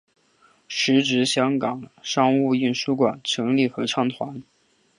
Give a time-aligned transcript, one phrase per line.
[0.67, 4.41] 时值香港商务印书馆成立合唱团。